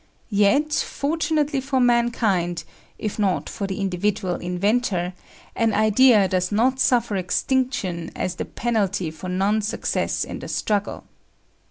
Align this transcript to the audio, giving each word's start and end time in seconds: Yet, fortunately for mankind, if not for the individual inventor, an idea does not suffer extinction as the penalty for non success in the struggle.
Yet, 0.31 0.73
fortunately 0.73 1.61
for 1.61 1.79
mankind, 1.79 2.63
if 2.97 3.19
not 3.19 3.47
for 3.47 3.67
the 3.67 3.79
individual 3.79 4.33
inventor, 4.33 5.13
an 5.55 5.75
idea 5.75 6.27
does 6.27 6.51
not 6.51 6.79
suffer 6.79 7.15
extinction 7.17 8.09
as 8.15 8.37
the 8.37 8.45
penalty 8.45 9.11
for 9.11 9.29
non 9.29 9.61
success 9.61 10.23
in 10.23 10.39
the 10.39 10.47
struggle. 10.47 11.03